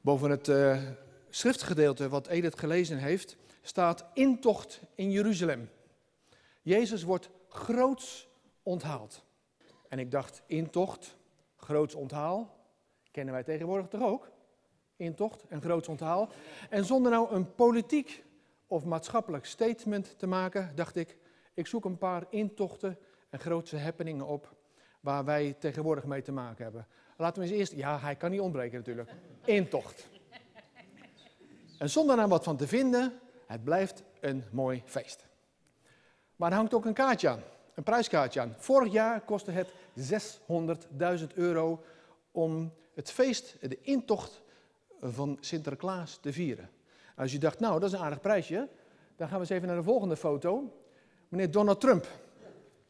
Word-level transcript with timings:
Boven 0.00 0.30
het 0.30 0.48
uh, 0.48 0.82
schriftgedeelte 1.28 2.08
wat 2.08 2.26
Edith 2.26 2.58
gelezen 2.58 2.98
heeft, 2.98 3.36
staat 3.62 4.04
intocht 4.14 4.80
in 4.94 5.10
Jeruzalem. 5.10 5.70
Jezus 6.62 7.02
wordt 7.02 7.30
groots 7.48 8.28
onthaald. 8.62 9.24
En 9.88 9.98
ik 9.98 10.10
dacht, 10.10 10.42
intocht, 10.46 11.16
groots 11.56 11.94
onthaal, 11.94 12.58
kennen 13.10 13.34
wij 13.34 13.42
tegenwoordig 13.42 13.88
toch 13.88 14.02
ook? 14.02 14.30
Intocht 14.96 15.44
en 15.48 15.62
groots 15.62 15.88
onthaal. 15.88 16.28
En 16.70 16.84
zonder 16.84 17.12
nou 17.12 17.34
een 17.34 17.54
politiek 17.54 18.24
of 18.66 18.84
maatschappelijk 18.84 19.46
statement 19.46 20.18
te 20.18 20.26
maken, 20.26 20.72
dacht 20.74 20.96
ik, 20.96 21.16
ik 21.54 21.66
zoek 21.66 21.84
een 21.84 21.98
paar 21.98 22.26
intochten 22.28 22.98
en 23.30 23.38
grootse 23.38 23.78
happeningen 23.78 24.26
op 24.26 24.56
waar 25.00 25.24
wij 25.24 25.56
tegenwoordig 25.58 26.04
mee 26.04 26.22
te 26.22 26.32
maken 26.32 26.64
hebben. 26.64 26.86
Laten 27.20 27.42
we 27.42 27.48
eens 27.48 27.58
eerst, 27.58 27.72
ja, 27.72 27.98
hij 27.98 28.16
kan 28.16 28.30
niet 28.30 28.40
ontbreken 28.40 28.78
natuurlijk, 28.78 29.10
intocht. 29.44 30.08
En 31.78 31.90
zonder 31.90 32.16
daar 32.16 32.28
wat 32.28 32.44
van 32.44 32.56
te 32.56 32.68
vinden, 32.68 33.12
het 33.46 33.64
blijft 33.64 34.02
een 34.20 34.44
mooi 34.50 34.82
feest. 34.84 35.26
Maar 36.36 36.50
er 36.50 36.56
hangt 36.56 36.74
ook 36.74 36.84
een 36.84 36.92
kaartje 36.92 37.28
aan, 37.28 37.42
een 37.74 37.82
prijskaartje 37.82 38.40
aan. 38.40 38.54
Vorig 38.58 38.92
jaar 38.92 39.20
kostte 39.20 39.50
het 39.50 39.72
600.000 41.20 41.26
euro 41.34 41.84
om 42.30 42.72
het 42.94 43.10
feest, 43.10 43.56
de 43.60 43.80
intocht 43.80 44.42
van 45.00 45.36
Sinterklaas 45.40 46.18
te 46.20 46.32
vieren. 46.32 46.70
Als 47.16 47.32
je 47.32 47.38
dacht, 47.38 47.60
nou, 47.60 47.80
dat 47.80 47.92
is 47.92 47.98
een 47.98 48.04
aardig 48.04 48.20
prijsje, 48.20 48.68
dan 49.16 49.28
gaan 49.28 49.36
we 49.36 49.42
eens 49.42 49.50
even 49.50 49.68
naar 49.68 49.76
de 49.76 49.82
volgende 49.82 50.16
foto. 50.16 50.80
Meneer 51.28 51.50
Donald 51.50 51.80
Trump, 51.80 52.06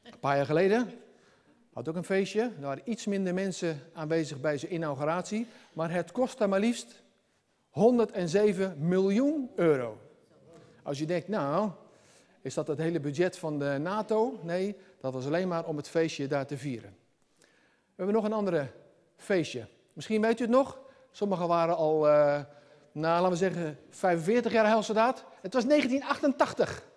een 0.03 0.19
paar 0.21 0.37
jaar 0.37 0.47
geleden, 0.47 0.91
had 1.73 1.89
ook 1.89 1.97
een 1.97 2.05
feestje. 2.05 2.41
Er 2.41 2.61
waren 2.61 2.83
iets 2.85 3.07
minder 3.07 3.35
mensen 3.35 3.81
aanwezig 3.93 4.41
bij 4.41 4.59
zijn 4.59 4.75
inauguratie, 4.75 5.47
maar 5.73 5.91
het 5.91 6.13
kostte 6.13 6.47
maar 6.47 6.61
liefst 6.61 7.03
107 7.71 8.75
miljoen 8.79 9.51
euro. 9.55 9.99
Als 10.83 10.99
je 10.99 11.07
denkt, 11.07 11.29
nou, 11.29 11.71
is 12.43 12.55
dat 12.55 12.67
het 12.67 12.79
hele 12.79 13.01
budget 13.01 13.39
van 13.39 13.59
de 13.59 13.79
NATO? 13.81 14.39
Nee, 14.43 14.77
dat 15.01 15.13
was 15.13 15.27
alleen 15.27 15.49
maar 15.49 15.65
om 15.65 15.77
het 15.77 15.89
feestje 15.89 16.27
daar 16.27 16.47
te 16.47 16.59
vieren. 16.59 16.97
We 17.39 17.97
hebben 17.97 18.15
nog 18.15 18.25
een 18.25 18.33
andere 18.33 18.67
feestje. 19.17 19.67
Misschien 19.93 20.21
weet 20.21 20.39
u 20.41 20.43
het 20.43 20.53
nog. 20.53 20.79
Sommigen 21.11 21.49
waren 21.49 21.77
al, 21.77 22.09
uh, 22.09 22.41
nou, 22.93 23.23
laten 23.23 23.31
we 23.31 23.37
zeggen, 23.37 23.79
45 23.91 24.53
jaar 24.53 24.67
helsoldaat. 24.67 25.25
Het 25.41 25.55
was 25.55 25.65
1988. 25.67 26.89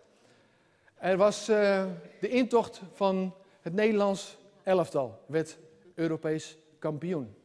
Er 0.96 1.18
was 1.18 1.50
uh, 1.50 1.86
de 2.20 2.30
intocht 2.30 2.82
van 2.94 3.36
het 3.62 3.74
Nederlands 3.74 4.38
elftal, 4.64 5.24
werd 5.26 5.58
Europees 5.94 6.58
kampioen. 6.80 7.36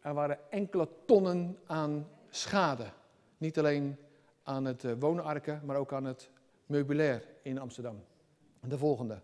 Er 0.00 0.14
waren 0.14 0.38
enkele 0.50 0.88
tonnen 1.06 1.58
aan 1.66 2.08
schade. 2.30 2.86
Niet 3.38 3.58
alleen 3.58 3.96
aan 4.42 4.64
het 4.64 4.84
uh, 4.84 4.92
woonarken, 4.98 5.60
maar 5.64 5.76
ook 5.76 5.92
aan 5.92 6.04
het 6.04 6.30
meubilair 6.66 7.24
in 7.42 7.58
Amsterdam. 7.58 8.04
De 8.60 8.78
volgende. 8.78 9.20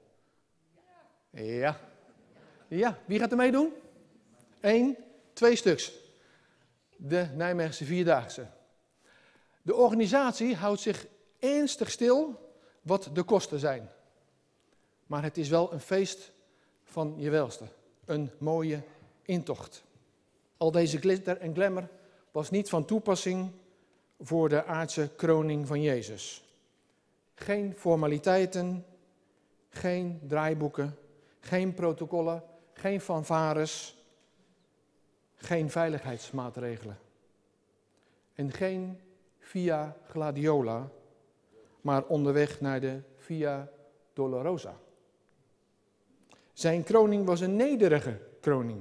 Ja. 1.31 1.77
Ja, 2.69 2.99
wie 3.05 3.19
gaat 3.19 3.31
er 3.31 3.37
meedoen? 3.37 3.73
Eén, 4.61 4.97
twee 5.33 5.57
stuks. 5.57 5.93
De 6.97 7.29
Nijmeegse 7.35 7.85
Vierdaagse. 7.85 8.47
De 9.63 9.75
organisatie 9.75 10.57
houdt 10.57 10.81
zich 10.81 11.07
ernstig 11.39 11.91
stil 11.91 12.51
wat 12.83 13.11
de 13.13 13.23
kosten 13.23 13.59
zijn. 13.59 13.91
Maar 15.07 15.23
het 15.23 15.37
is 15.37 15.49
wel 15.49 15.73
een 15.73 15.81
feest 15.81 16.33
van 16.99 17.15
je 17.17 17.31
welste. 17.31 17.65
Een 18.05 18.31
mooie 18.39 18.83
intocht. 19.23 19.85
Al 20.57 20.71
deze 20.71 20.99
glitter 20.99 21.37
en 21.37 21.55
glamour 21.55 21.89
was 22.31 22.51
niet 22.51 22.69
van 22.69 22.85
toepassing 22.85 23.51
voor 24.21 24.49
de 24.49 24.65
aardse 24.65 25.11
kroning 25.17 25.67
van 25.67 25.83
Jezus. 25.83 26.45
Geen 27.35 27.75
formaliteiten, 27.77 28.85
geen 29.69 30.21
draaiboeken, 30.27 30.97
geen 31.41 31.75
protocollen, 31.75 32.43
geen 32.73 33.01
fanfares, 33.01 33.97
geen 35.35 35.71
veiligheidsmaatregelen. 35.71 36.99
En 38.35 38.53
geen 38.53 39.01
Via 39.39 39.97
Gladiola, 40.09 40.91
maar 41.81 42.05
onderweg 42.05 42.61
naar 42.61 42.81
de 42.81 43.01
Via 43.17 43.71
Dolorosa. 44.13 44.77
Zijn 46.59 46.83
kroning 46.83 47.27
was 47.27 47.41
een 47.41 47.57
nederige 47.57 48.19
kroning. 48.41 48.81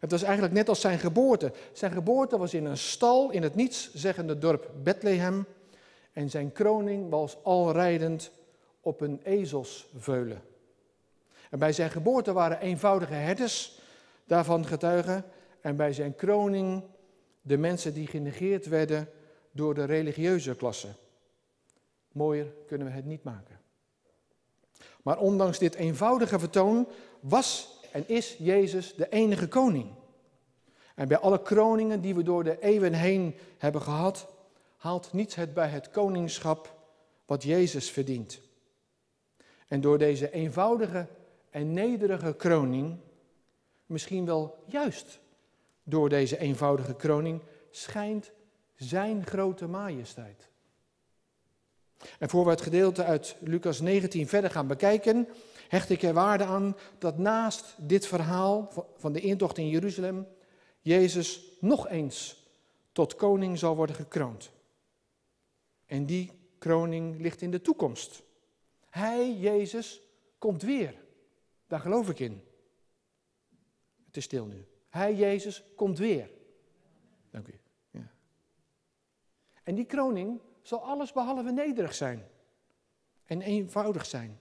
Het 0.00 0.10
was 0.10 0.22
eigenlijk 0.22 0.54
net 0.54 0.68
als 0.68 0.80
zijn 0.80 0.98
geboorte. 0.98 1.52
Zijn 1.72 1.92
geboorte 1.92 2.38
was 2.38 2.54
in 2.54 2.64
een 2.64 2.78
stal 2.78 3.30
in 3.30 3.42
het 3.42 3.54
nietszeggende 3.54 4.38
dorp 4.38 4.70
Bethlehem. 4.82 5.46
En 6.12 6.30
zijn 6.30 6.52
kroning 6.52 7.10
was 7.10 7.36
alrijdend 7.42 8.30
op 8.80 9.00
een 9.00 9.20
ezelsveulen. 9.22 10.42
En 11.50 11.58
bij 11.58 11.72
zijn 11.72 11.90
geboorte 11.90 12.32
waren 12.32 12.60
eenvoudige 12.60 13.14
herders 13.14 13.78
daarvan 14.26 14.66
getuigen. 14.66 15.24
En 15.60 15.76
bij 15.76 15.92
zijn 15.92 16.14
kroning 16.14 16.82
de 17.42 17.56
mensen 17.56 17.94
die 17.94 18.06
genegeerd 18.06 18.66
werden 18.66 19.08
door 19.50 19.74
de 19.74 19.84
religieuze 19.84 20.54
klasse. 20.54 20.88
Mooier 22.12 22.54
kunnen 22.66 22.86
we 22.86 22.92
het 22.92 23.04
niet 23.04 23.24
maken. 23.24 23.53
Maar 25.04 25.18
ondanks 25.18 25.58
dit 25.58 25.74
eenvoudige 25.74 26.38
vertoon 26.38 26.88
was 27.20 27.78
en 27.92 28.08
is 28.08 28.36
Jezus 28.38 28.94
de 28.94 29.08
enige 29.08 29.48
koning. 29.48 29.92
En 30.94 31.08
bij 31.08 31.18
alle 31.18 31.42
kroningen 31.42 32.00
die 32.00 32.14
we 32.14 32.22
door 32.22 32.44
de 32.44 32.60
eeuwen 32.60 32.92
heen 32.92 33.34
hebben 33.58 33.82
gehad, 33.82 34.28
haalt 34.76 35.12
niets 35.12 35.34
het 35.34 35.54
bij 35.54 35.68
het 35.68 35.90
koningschap 35.90 36.74
wat 37.26 37.42
Jezus 37.42 37.90
verdient. 37.90 38.40
En 39.68 39.80
door 39.80 39.98
deze 39.98 40.30
eenvoudige 40.30 41.06
en 41.50 41.72
nederige 41.72 42.34
kroning, 42.34 42.98
misschien 43.86 44.24
wel 44.24 44.64
juist 44.66 45.20
door 45.82 46.08
deze 46.08 46.38
eenvoudige 46.38 46.94
kroning, 46.94 47.40
schijnt 47.70 48.30
zijn 48.74 49.26
grote 49.26 49.66
majesteit. 49.66 50.48
En 52.18 52.28
voor 52.28 52.44
we 52.44 52.50
het 52.50 52.60
gedeelte 52.60 53.04
uit 53.04 53.36
Lucas 53.40 53.80
19 53.80 54.28
verder 54.28 54.50
gaan 54.50 54.66
bekijken, 54.66 55.28
hecht 55.68 55.90
ik 55.90 56.02
er 56.02 56.12
waarde 56.12 56.44
aan 56.44 56.76
dat 56.98 57.18
naast 57.18 57.74
dit 57.78 58.06
verhaal 58.06 58.72
van 58.96 59.12
de 59.12 59.20
intocht 59.20 59.58
in 59.58 59.68
Jeruzalem, 59.68 60.26
Jezus 60.80 61.42
nog 61.60 61.88
eens 61.88 62.42
tot 62.92 63.14
koning 63.14 63.58
zal 63.58 63.76
worden 63.76 63.96
gekroond. 63.96 64.50
En 65.86 66.06
die 66.06 66.30
kroning 66.58 67.20
ligt 67.20 67.42
in 67.42 67.50
de 67.50 67.60
toekomst. 67.60 68.22
Hij, 68.90 69.32
Jezus, 69.32 70.00
komt 70.38 70.62
weer. 70.62 70.94
Daar 71.66 71.80
geloof 71.80 72.08
ik 72.08 72.18
in. 72.18 72.42
Het 74.06 74.16
is 74.16 74.24
stil 74.24 74.46
nu. 74.46 74.64
Hij, 74.88 75.14
Jezus, 75.14 75.64
komt 75.76 75.98
weer. 75.98 76.30
Dank 77.30 77.48
u. 77.48 77.60
Ja. 77.90 78.10
En 79.62 79.74
die 79.74 79.84
kroning 79.84 80.40
zal 80.64 80.84
alles 80.84 81.12
behalve 81.12 81.50
nederig 81.50 81.94
zijn 81.94 82.24
en 83.24 83.42
eenvoudig 83.42 84.06
zijn. 84.06 84.38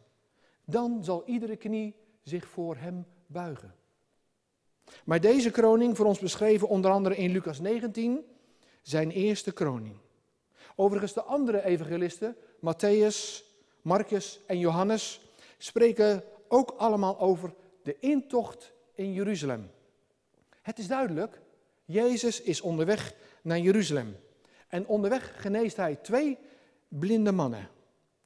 Dan 0.66 1.04
zal 1.04 1.24
iedere 1.26 1.56
knie 1.56 1.96
zich 2.22 2.48
voor 2.48 2.76
hem 2.76 3.06
buigen. 3.28 3.76
Maar 5.06 5.22
deze 5.22 5.52
kroning, 5.52 5.98
voor 5.98 6.06
ons 6.06 6.20
beschreven 6.20 6.68
onder 6.68 6.92
andere 6.92 7.16
in 7.16 7.32
Lucas 7.32 7.60
19, 7.60 8.26
zijn 8.82 9.12
eerste 9.12 9.52
kroning. 9.54 9.98
Overigens, 10.76 11.14
de 11.14 11.24
andere 11.24 11.64
evangelisten, 11.64 12.36
Matthäus, 12.58 13.44
Marcus 13.82 14.40
en 14.48 14.60
Johannes, 14.60 15.22
spreken 15.58 16.24
ook 16.48 16.72
allemaal 16.78 17.20
over 17.20 17.54
de 17.84 18.00
intocht 18.00 18.74
in 18.94 19.14
Jeruzalem. 19.14 19.72
Het 20.62 20.80
is 20.80 20.88
duidelijk, 20.88 21.42
Jezus 21.86 22.42
is 22.42 22.62
onderweg 22.62 23.16
naar 23.42 23.60
Jeruzalem. 23.60 24.16
En 24.74 24.88
onderweg 24.88 25.42
geneest 25.42 25.78
hij 25.78 25.96
twee 25.96 26.38
blinde 26.88 27.32
mannen. 27.32 27.70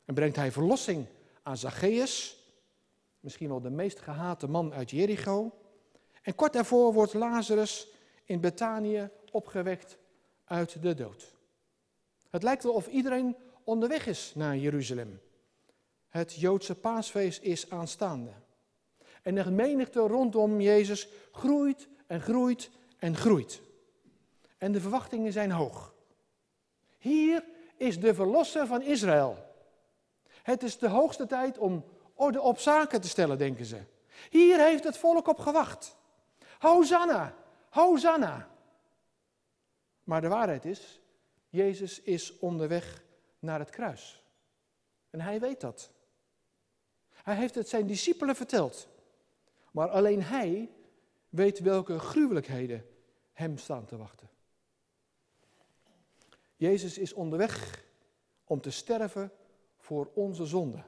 En 0.06 0.14
brengt 0.14 0.36
hij 0.36 0.52
verlossing 0.52 1.06
aan 1.44 1.58
Zacchaeus, 1.58 2.44
misschien 3.20 3.50
wel 3.50 3.62
de 3.62 3.70
meest 3.70 4.00
gehate 4.00 4.48
man 4.48 4.74
uit 4.74 4.90
Jericho. 4.90 5.52
En 6.22 6.36
kort 6.36 6.54
daarvoor 6.54 6.94
wordt 6.94 7.14
Lazarus 7.14 7.88
in 8.26 8.40
Betanië 8.40 9.10
opgewekt 9.32 9.98
uit 10.44 10.82
de 10.82 10.94
dood. 10.94 11.36
Het 12.30 12.44
lijkt 12.44 12.64
wel 12.64 12.74
of 12.74 12.88
iedereen 12.88 13.36
onderweg 13.64 14.08
is 14.08 14.32
naar 14.36 14.58
Jeruzalem. 14.58 15.20
Het 16.08 16.34
Joodse 16.34 16.76
paasfeest 16.76 17.42
is 17.42 17.70
aanstaande. 17.70 18.32
En 19.22 19.36
de 19.36 19.52
menigte 19.52 20.00
rondom 20.00 20.62
Jezus 20.62 21.08
groeit 21.32 21.88
en 22.06 22.22
groeit 22.22 22.70
en 22.98 23.16
groeit. 23.16 23.62
En 24.58 24.72
de 24.72 24.82
verwachtingen 24.82 25.32
zijn 25.32 25.52
hoog. 25.52 25.96
Hier 27.08 27.46
is 27.78 28.00
de 28.00 28.14
verlosser 28.14 28.68
van 28.68 28.82
Israël. 28.82 29.38
Het 30.44 30.64
is 30.64 30.78
de 30.78 30.88
hoogste 30.88 31.26
tijd 31.26 31.58
om 31.58 31.86
orde 32.14 32.42
op 32.42 32.60
zaken 32.60 33.02
te 33.02 33.08
stellen, 33.08 33.38
denken 33.38 33.66
ze. 33.66 33.82
Hier 34.30 34.60
heeft 34.60 34.84
het 34.84 34.98
volk 34.98 35.28
op 35.28 35.40
gewacht. 35.40 35.98
Hosanna, 36.60 37.36
Hosanna. 37.70 38.50
Maar 40.04 40.22
de 40.22 40.28
waarheid 40.28 40.66
is, 40.66 41.00
Jezus 41.50 42.02
is 42.02 42.40
onderweg 42.40 43.04
naar 43.40 43.60
het 43.60 43.70
kruis. 43.70 44.24
En 45.10 45.22
hij 45.22 45.40
weet 45.40 45.62
dat. 45.62 45.92
Hij 47.24 47.36
heeft 47.36 47.56
het 47.56 47.70
zijn 47.70 47.88
discipelen 47.88 48.36
verteld. 48.36 48.88
Maar 49.72 49.90
alleen 49.90 50.24
hij 50.24 50.70
weet 51.30 51.60
welke 51.60 52.00
gruwelijkheden 52.00 52.86
hem 53.34 53.58
staan 53.58 53.86
te 53.86 53.98
wachten. 53.98 54.30
Jezus 56.58 56.98
is 56.98 57.14
onderweg 57.14 57.84
om 58.44 58.62
te 58.62 58.72
sterven 58.72 59.32
voor 59.78 60.10
onze 60.14 60.46
zonde. 60.46 60.84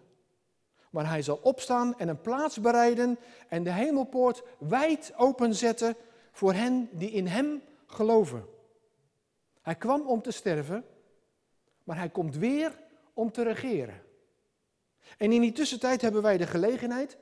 Maar 0.90 1.10
hij 1.10 1.22
zal 1.22 1.40
opstaan 1.44 2.00
en 2.00 2.08
een 2.08 2.22
plaats 2.22 2.62
bereiden 2.62 3.20
en 3.48 3.64
de 3.64 3.72
hemelpoort 3.72 4.44
wijd 4.60 5.14
openzetten 5.16 5.96
voor 6.32 6.54
hen 6.54 6.90
die 6.92 7.12
in 7.12 7.28
hem 7.28 7.62
geloven. 7.86 8.46
Hij 9.62 9.76
kwam 9.76 10.08
om 10.08 10.22
te 10.22 10.32
sterven, 10.32 10.86
maar 11.84 11.98
hij 11.98 12.10
komt 12.10 12.36
weer 12.36 12.80
om 13.14 13.32
te 13.32 13.44
regeren. 13.44 14.02
En 15.18 15.32
in 15.32 15.42
die 15.42 15.52
tussentijd 15.52 16.02
hebben 16.02 16.22
wij 16.22 16.38
de 16.38 16.48
gelegenheid, 16.48 17.18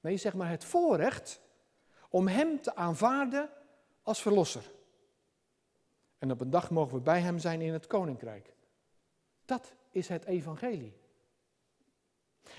nee 0.00 0.16
zeg 0.16 0.34
maar 0.34 0.50
het 0.50 0.64
voorrecht, 0.64 1.40
om 2.08 2.28
hem 2.28 2.60
te 2.60 2.74
aanvaarden 2.74 3.50
als 4.02 4.22
verlosser. 4.22 4.74
En 6.18 6.30
op 6.30 6.40
een 6.40 6.50
dag 6.50 6.70
mogen 6.70 6.94
we 6.96 7.02
bij 7.02 7.20
hem 7.20 7.38
zijn 7.38 7.60
in 7.60 7.72
het 7.72 7.86
koninkrijk. 7.86 8.54
Dat 9.44 9.72
is 9.90 10.08
het 10.08 10.24
evangelie. 10.24 10.92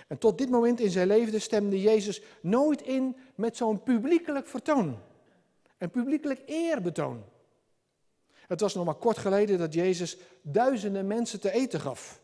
En 0.07 0.17
tot 0.17 0.37
dit 0.37 0.49
moment 0.49 0.79
in 0.79 0.89
zijn 0.89 1.07
leven 1.07 1.41
stemde 1.41 1.81
Jezus 1.81 2.21
nooit 2.41 2.81
in 2.81 3.17
met 3.35 3.57
zo'n 3.57 3.83
publiekelijk 3.83 4.47
vertoon. 4.47 4.97
Een 5.77 5.89
publiekelijk 5.89 6.41
eerbetoon. 6.45 7.23
Het 8.31 8.61
was 8.61 8.73
nog 8.73 8.85
maar 8.85 8.95
kort 8.95 9.17
geleden 9.17 9.57
dat 9.57 9.73
Jezus 9.73 10.17
duizenden 10.41 11.07
mensen 11.07 11.39
te 11.39 11.51
eten 11.51 11.79
gaf. 11.79 12.21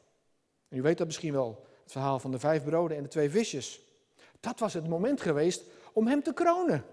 En 0.68 0.78
u 0.78 0.82
weet 0.82 0.98
dat 0.98 1.08
misschien 1.08 1.34
wel, 1.34 1.66
het 1.84 1.92
verhaal 1.92 2.20
van 2.20 2.32
de 2.32 2.40
vijf 2.40 2.64
broden 2.64 2.98
en 2.98 3.04
de 3.04 3.10
twee 3.10 3.30
visjes. 3.30 3.82
Dat 4.40 4.60
was 4.60 4.74
het 4.74 4.88
moment 4.88 5.22
geweest 5.22 5.64
om 5.94 6.08
hem 6.08 6.24
te 6.24 6.34
kronen. 6.34 6.86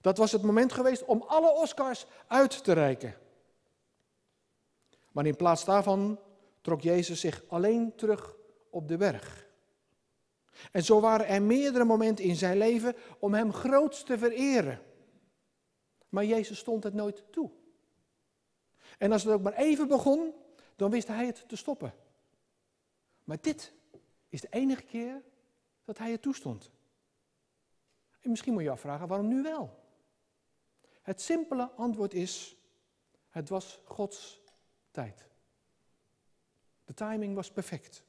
Dat 0.00 0.18
was 0.18 0.32
het 0.32 0.42
moment 0.42 0.72
geweest 0.72 1.04
om 1.04 1.22
alle 1.26 1.50
Oscars 1.50 2.06
uit 2.26 2.64
te 2.64 2.72
reiken. 2.72 3.16
Maar 5.12 5.26
in 5.26 5.36
plaats 5.36 5.64
daarvan 5.64 6.18
trok 6.60 6.80
Jezus 6.80 7.20
zich 7.20 7.42
alleen 7.48 7.94
terug 7.94 8.36
op 8.70 8.88
de 8.88 8.96
berg. 8.96 9.48
En 10.72 10.84
zo 10.84 11.00
waren 11.00 11.26
er 11.26 11.42
meerdere 11.42 11.84
momenten 11.84 12.24
in 12.24 12.36
zijn 12.36 12.58
leven 12.58 12.96
om 13.18 13.34
hem 13.34 13.52
groots 13.52 14.02
te 14.02 14.18
vereren. 14.18 14.82
Maar 16.08 16.24
Jezus 16.24 16.58
stond 16.58 16.84
het 16.84 16.94
nooit 16.94 17.24
toe. 17.30 17.50
En 18.98 19.12
als 19.12 19.24
het 19.24 19.32
ook 19.32 19.42
maar 19.42 19.56
even 19.56 19.88
begon, 19.88 20.34
dan 20.76 20.90
wist 20.90 21.08
hij 21.08 21.26
het 21.26 21.48
te 21.48 21.56
stoppen. 21.56 21.94
Maar 23.24 23.38
dit 23.40 23.72
is 24.28 24.40
de 24.40 24.48
enige 24.50 24.82
keer 24.82 25.22
dat 25.84 25.98
hij 25.98 26.10
het 26.10 26.22
toestond. 26.22 26.70
En 28.20 28.30
misschien 28.30 28.52
moet 28.52 28.62
je 28.62 28.70
afvragen, 28.70 29.08
waarom 29.08 29.28
nu 29.28 29.42
wel? 29.42 29.79
Het 31.02 31.20
simpele 31.20 31.70
antwoord 31.76 32.14
is, 32.14 32.56
het 33.28 33.48
was 33.48 33.80
Gods 33.84 34.42
tijd. 34.90 35.28
De 36.84 36.94
timing 36.94 37.34
was 37.34 37.50
perfect. 37.50 38.02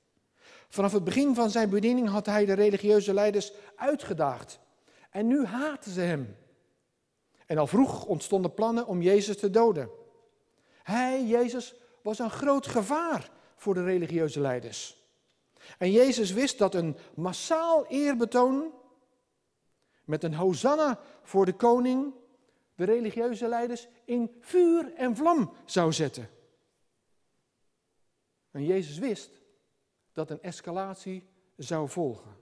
Vanaf 0.70 0.92
het 0.92 1.04
begin 1.04 1.36
van 1.36 1.50
zijn 1.50 1.70
bediening 1.70 2.08
had 2.10 2.26
hij 2.26 2.46
de 2.46 2.54
religieuze 2.54 3.14
leiders 3.14 3.54
uitgedaagd. 3.76 4.60
En 5.10 5.28
nu 5.28 5.46
haatten 5.46 5.92
ze 5.92 6.02
hem. 6.02 6.38
En 7.46 7.58
al 7.58 7.68
vroeg 7.68 8.06
ontstonden 8.06 8.54
plannen 8.54 8.88
om 8.88 9.02
Jezus 9.02 9.38
te 9.38 9.50
doden. 9.50 9.90
Hij, 10.84 11.26
Jezus, 11.26 11.76
was 12.02 12.20
een 12.20 12.30
groot 12.30 12.68
gevaar 12.68 13.32
voor 13.56 13.74
de 13.74 13.84
religieuze 13.84 14.40
leiders. 14.40 14.98
En 15.78 15.92
Jezus 15.92 16.32
wist 16.32 16.58
dat 16.58 16.76
een 16.76 16.98
massaal 17.16 17.86
eerbetoon 17.86 18.72
met 20.06 20.24
een 20.24 20.34
hosanna 20.34 21.00
voor 21.24 21.46
de 21.46 21.54
koning 21.54 22.14
de 22.86 22.94
religieuze 22.94 23.48
leiders 23.48 23.88
in 24.06 24.36
vuur 24.39 24.94
en 24.94 25.16
vlam 25.16 25.54
zou 25.66 25.94
zetten. 25.94 26.30
En 28.51 28.66
Jezus 28.66 28.98
wist 28.98 29.42
dat 30.13 30.30
een 30.30 30.42
escalatie 30.42 31.24
zou 31.57 31.89
volgen. 31.89 32.36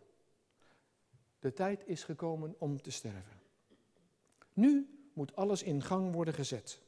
De 1.40 1.54
tijd 1.54 1.84
is 1.86 2.04
gekomen 2.04 2.56
om 2.58 2.82
te 2.82 2.92
sterven. 2.92 3.42
Nu 4.54 5.00
moet 5.14 5.36
alles 5.36 5.64
in 5.64 5.84
gang 5.84 6.14
worden 6.14 6.34
gezet. 6.34 6.82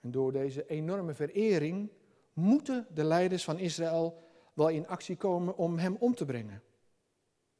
En 0.00 0.10
door 0.10 0.32
deze 0.32 0.66
enorme 0.66 1.14
verering 1.14 1.90
moeten 2.32 2.86
de 2.94 3.04
leiders 3.04 3.44
van 3.44 3.58
Israël 3.58 4.22
wel 4.54 4.68
in 4.68 4.88
actie 4.88 5.16
komen 5.16 5.56
om 5.56 5.78
hem 5.78 5.96
om 5.96 6.14
te 6.14 6.24
brengen. 6.24 6.62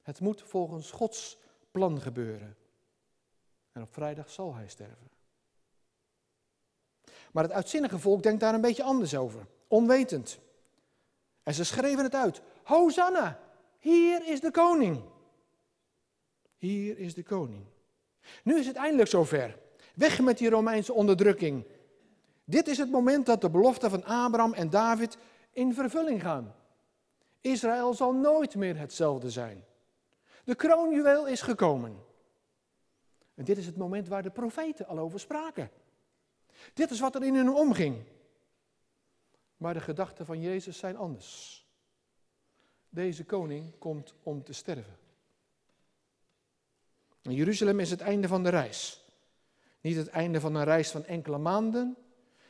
Het 0.02 0.20
moet 0.20 0.43
volgens 0.43 0.90
Gods 0.90 1.38
plan 1.70 2.00
gebeuren. 2.00 2.56
En 3.81 3.87
op 3.87 3.93
vrijdag 3.93 4.31
zal 4.31 4.55
hij 4.55 4.69
sterven. 4.69 5.11
Maar 7.32 7.43
het 7.43 7.53
uitzinnige 7.53 7.99
volk 7.99 8.23
denkt 8.23 8.41
daar 8.41 8.55
een 8.55 8.61
beetje 8.61 8.82
anders 8.82 9.17
over, 9.17 9.47
onwetend. 9.69 10.38
En 11.43 11.55
ze 11.55 11.65
schreven 11.65 12.05
het 12.05 12.15
uit: 12.15 12.41
Hosanna, 12.62 13.41
hier 13.79 14.27
is 14.27 14.41
de 14.41 14.50
koning. 14.50 15.03
Hier 16.59 16.99
is 16.99 17.15
de 17.15 17.23
koning. 17.23 17.65
Nu 18.43 18.59
is 18.59 18.67
het 18.67 18.77
eindelijk 18.77 19.09
zover. 19.09 19.59
Weg 19.94 20.21
met 20.21 20.38
die 20.38 20.50
Romeinse 20.50 20.93
onderdrukking. 20.93 21.67
Dit 22.44 22.69
is 22.69 22.79
het 22.79 22.91
moment 22.91 23.27
dat 23.27 23.41
de 23.41 23.50
beloften 23.50 23.91
van 23.91 24.05
Abraham 24.05 24.53
en 24.53 24.71
David 24.71 25.17
in 25.53 25.75
vervulling 25.75 26.23
gaan. 26.23 26.55
Israël 27.41 27.94
zal 27.94 28.12
nooit 28.12 28.55
meer 28.55 28.79
hetzelfde 28.79 29.31
zijn. 29.31 29.65
De 30.44 30.55
kroonjuweel 30.55 31.27
is 31.27 31.41
gekomen. 31.41 32.09
En 33.35 33.44
dit 33.44 33.59
is 33.59 33.67
het 33.67 33.77
moment 33.77 34.09
waar 34.09 34.23
de 34.23 34.31
profeten 34.31 34.87
al 34.87 34.99
over 34.99 35.21
spraken. 35.21 35.71
Dit 36.75 36.91
is 36.91 37.00
wat 37.00 37.15
er 37.15 37.25
in 37.25 37.35
hun 37.35 37.55
omging. 37.55 38.05
Maar 39.56 39.75
de 39.75 39.81
gedachten 39.81 40.27
van 40.27 40.41
Jezus 40.41 40.79
zijn 40.79 40.97
anders. 40.97 41.65
Deze 42.88 43.25
koning 43.25 43.79
komt 43.79 44.15
om 44.23 44.44
te 44.44 44.53
sterven. 44.53 44.99
In 47.23 47.35
Jeruzalem 47.35 47.81
is 47.81 47.91
het 47.91 48.00
einde 48.00 48.29
van 48.29 48.43
de 48.43 48.49
reis. 48.49 49.05
Niet 49.81 49.97
het 49.97 50.09
einde 50.09 50.41
van 50.41 50.55
een 50.55 50.65
reis 50.65 50.91
van 50.91 51.05
enkele 51.05 51.38
maanden. 51.38 51.97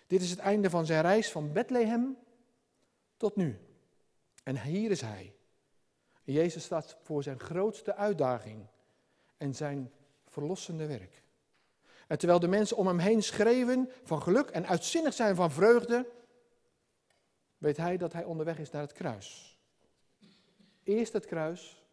Dit 0.06 0.20
is 0.20 0.30
het 0.30 0.38
einde 0.38 0.70
van 0.70 0.86
zijn 0.86 1.02
reis 1.02 1.30
van 1.30 1.52
Bethlehem 1.52 2.16
tot 3.16 3.36
nu. 3.36 3.58
En 4.42 4.62
hier 4.62 4.90
is 4.90 5.00
hij. 5.00 5.34
Jezus 6.22 6.64
staat 6.64 6.96
voor 7.02 7.22
zijn 7.22 7.40
grootste 7.40 7.94
uitdaging 7.94 8.66
en 9.36 9.54
zijn 9.54 9.92
verlossende 10.30 10.86
werk. 10.86 11.22
En 12.06 12.18
terwijl 12.18 12.40
de 12.40 12.48
mensen 12.48 12.76
om 12.76 12.86
hem 12.86 12.98
heen 12.98 13.22
schreeuwen 13.22 13.90
van 14.02 14.22
geluk 14.22 14.50
en 14.50 14.66
uitzinnig 14.66 15.14
zijn 15.14 15.34
van 15.34 15.50
vreugde, 15.50 16.10
weet 17.58 17.76
hij 17.76 17.96
dat 17.96 18.12
hij 18.12 18.24
onderweg 18.24 18.58
is 18.58 18.70
naar 18.70 18.82
het 18.82 18.92
kruis. 18.92 19.58
Eerst 20.82 21.12
het 21.12 21.26
kruis, 21.26 21.84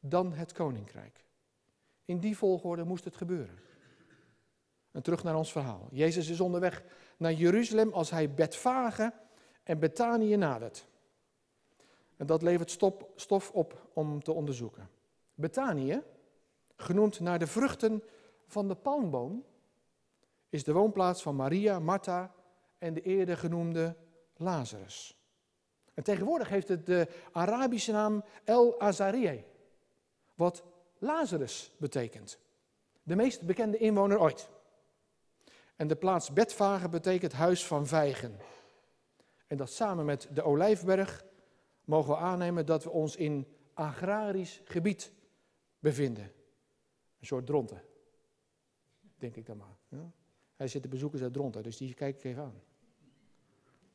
dan 0.00 0.32
het 0.32 0.52
koninkrijk. 0.52 1.24
In 2.04 2.18
die 2.18 2.36
volgorde 2.36 2.84
moest 2.84 3.04
het 3.04 3.16
gebeuren. 3.16 3.58
En 4.92 5.02
terug 5.02 5.22
naar 5.22 5.36
ons 5.36 5.52
verhaal. 5.52 5.88
Jezus 5.90 6.28
is 6.28 6.40
onderweg 6.40 6.84
naar 7.16 7.32
Jeruzalem 7.32 7.92
als 7.92 8.10
hij 8.10 8.34
Betfage 8.34 9.12
en 9.62 9.78
Betanië 9.78 10.36
nadert. 10.36 10.86
En 12.16 12.26
dat 12.26 12.42
levert 12.42 12.70
stof 13.16 13.50
op 13.50 13.88
om 13.92 14.22
te 14.22 14.32
onderzoeken. 14.32 14.88
Betanië, 15.34 16.02
genoemd 16.76 17.20
naar 17.20 17.38
de 17.38 17.46
vruchten 17.46 18.02
van 18.46 18.68
de 18.68 18.74
palmboom, 18.74 19.44
is 20.48 20.64
de 20.64 20.72
woonplaats 20.72 21.22
van 21.22 21.36
Maria, 21.36 21.78
Martha 21.78 22.34
en 22.78 22.94
de 22.94 23.02
eerder 23.02 23.36
genoemde 23.36 23.96
Lazarus. 24.36 25.16
En 25.94 26.02
tegenwoordig 26.02 26.48
heeft 26.48 26.68
het 26.68 26.86
de 26.86 27.08
Arabische 27.32 27.92
naam 27.92 28.24
El 28.44 28.80
Azarië, 28.80 29.44
wat 30.34 30.64
Lazarus 30.98 31.72
betekent. 31.76 32.38
De 33.02 33.16
meest 33.16 33.42
bekende 33.42 33.76
inwoner 33.76 34.20
ooit. 34.20 34.48
En 35.76 35.86
de 35.86 35.96
plaats 35.96 36.32
Betfage 36.32 36.88
betekent 36.88 37.32
huis 37.32 37.66
van 37.66 37.86
vijgen. 37.86 38.36
En 39.46 39.56
dat 39.56 39.70
samen 39.70 40.04
met 40.04 40.28
de 40.32 40.42
Olijfberg 40.42 41.24
mogen 41.84 42.12
we 42.12 42.18
aannemen 42.18 42.66
dat 42.66 42.84
we 42.84 42.90
ons 42.90 43.16
in 43.16 43.46
agrarisch 43.74 44.60
gebied 44.64 45.12
bevinden. 45.78 46.32
Een 47.26 47.32
soort 47.32 47.46
dronten. 47.46 47.82
Denk 49.18 49.36
ik 49.36 49.46
dan 49.46 49.56
maar. 49.56 49.76
Ja? 49.88 50.10
Hij 50.56 50.68
zit 50.68 50.82
de 50.82 50.88
bezoekers 50.88 51.22
uit 51.22 51.32
Dronten, 51.32 51.62
dus 51.62 51.76
die 51.76 51.94
kijk 51.94 52.16
ik 52.16 52.24
even 52.24 52.42
aan. 52.42 52.62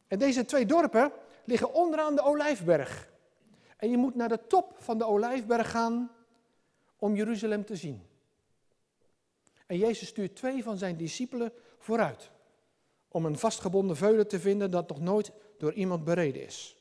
En 0.08 0.20
deze 0.20 0.46
twee 0.46 0.66
dorpen 0.66 1.12
liggen 1.46 1.74
onderaan 1.74 2.16
de 2.16 2.22
Olijfberg. 2.22 3.12
En 3.78 3.90
je 3.90 3.98
moet 3.98 4.16
naar 4.16 4.30
de 4.30 4.48
top 4.48 4.76
van 4.78 4.98
de 4.98 5.06
Olijfberg 5.06 5.72
gaan 5.72 6.12
om 6.98 7.16
Jeruzalem 7.16 7.66
te 7.66 7.76
zien. 7.76 8.02
En 9.66 9.78
Jezus 9.78 10.08
stuurt 10.08 10.36
twee 10.36 10.64
van 10.64 10.78
zijn 10.78 10.98
discipelen 10.98 11.54
vooruit. 11.78 12.32
om 13.08 13.26
een 13.26 13.38
vastgebonden 13.38 13.96
veulen 13.96 14.28
te 14.28 14.40
vinden 14.40 14.72
dat 14.72 14.90
nog 14.90 15.00
nooit 15.00 15.32
door 15.58 15.74
iemand 15.74 16.04
bereden 16.04 16.46
is. 16.46 16.78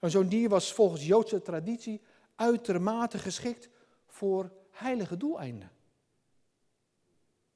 En 0.00 0.10
zo'n 0.10 0.28
dier 0.28 0.48
was 0.48 0.72
volgens 0.72 1.06
Joodse 1.06 1.42
traditie 1.42 2.00
uitermate 2.34 3.18
geschikt 3.18 3.68
voor 4.06 4.52
heilige 4.74 5.16
doeleinden. 5.16 5.70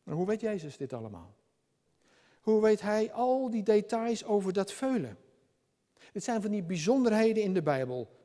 En 0.05 0.13
hoe 0.13 0.27
weet 0.27 0.41
Jezus 0.41 0.77
dit 0.77 0.93
allemaal? 0.93 1.35
Hoe 2.41 2.61
weet 2.61 2.81
hij 2.81 3.13
al 3.13 3.51
die 3.51 3.63
details 3.63 4.25
over 4.25 4.53
dat 4.53 4.73
veulen? 4.73 5.19
Dit 6.13 6.25
zijn 6.25 6.43
van 6.43 6.51
die 6.51 6.63
bijzonderheden 6.63 7.43
in 7.43 7.55
de 7.55 7.63
Bijbel. 7.63 8.17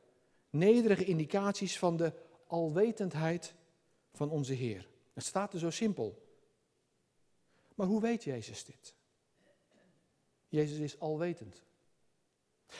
Nederige 0.50 1.04
indicaties 1.04 1.78
van 1.78 1.96
de 1.96 2.12
alwetendheid 2.46 3.54
van 4.12 4.30
onze 4.30 4.52
Heer. 4.52 4.88
Het 5.12 5.24
staat 5.24 5.52
er 5.52 5.58
zo 5.58 5.70
simpel. 5.70 6.22
Maar 7.74 7.86
hoe 7.86 8.00
weet 8.00 8.24
Jezus 8.24 8.64
dit? 8.64 8.94
Jezus 10.48 10.78
is 10.78 11.00
alwetend. 11.00 11.62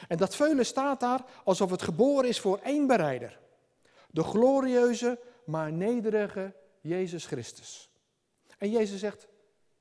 En 0.09 0.17
dat 0.17 0.37
veulen 0.37 0.67
staat 0.67 1.01
daar 1.01 1.25
alsof 1.45 1.71
het 1.71 1.83
geboren 1.83 2.29
is 2.29 2.41
voor 2.41 2.59
één 2.59 2.87
bereider. 2.87 3.41
De 4.11 4.23
glorieuze, 4.23 5.19
maar 5.47 5.73
nederige 5.73 6.55
Jezus 6.81 7.27
Christus. 7.27 7.91
En 8.59 8.71
Jezus 8.71 9.01
zegt, 9.01 9.29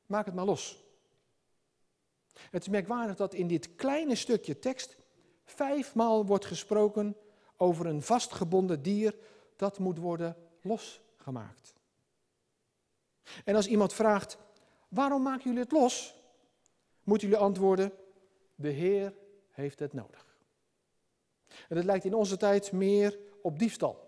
maak 0.05 0.25
het 0.25 0.35
maar 0.35 0.45
los. 0.45 0.83
Het 2.33 2.61
is 2.61 2.69
merkwaardig 2.69 3.15
dat 3.15 3.33
in 3.33 3.47
dit 3.47 3.75
kleine 3.75 4.15
stukje 4.15 4.59
tekst 4.59 4.97
vijfmaal 5.45 6.25
wordt 6.25 6.45
gesproken 6.45 7.17
over 7.57 7.85
een 7.85 8.01
vastgebonden 8.01 8.81
dier 8.81 9.15
dat 9.55 9.79
moet 9.79 9.97
worden 9.97 10.37
losgemaakt. 10.61 11.73
En 13.45 13.55
als 13.55 13.67
iemand 13.67 13.93
vraagt, 13.93 14.37
waarom 14.89 15.21
maken 15.21 15.43
jullie 15.43 15.59
het 15.59 15.71
los? 15.71 16.15
Moeten 17.03 17.27
jullie 17.27 17.43
antwoorden, 17.43 17.91
de 18.55 18.69
Heer 18.69 19.13
heeft 19.49 19.79
het 19.79 19.93
nodig. 19.93 20.37
En 21.69 21.75
dat 21.75 21.85
lijkt 21.85 22.05
in 22.05 22.13
onze 22.13 22.37
tijd 22.37 22.71
meer 22.71 23.19
op 23.41 23.59
diefstal. 23.59 24.02